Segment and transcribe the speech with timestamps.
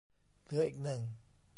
[0.43, 1.01] เหลืออีกหนึ่ง